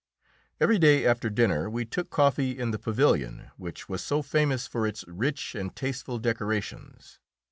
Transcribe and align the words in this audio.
Every 0.59 0.79
day 0.79 1.05
after 1.05 1.29
dinner 1.29 1.69
we 1.69 1.85
took 1.85 2.09
coffee 2.09 2.57
in 2.57 2.71
the 2.71 2.79
pavilion 2.79 3.51
which 3.55 3.87
was 3.87 4.03
so 4.03 4.23
famous 4.23 4.65
for 4.65 4.87
its 4.87 5.05
rich 5.07 5.53
and 5.53 5.75
tasteful 5.75 6.17
decorations. 6.17 7.19